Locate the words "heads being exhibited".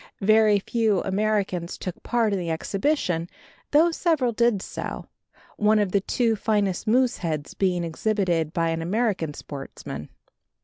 7.17-8.51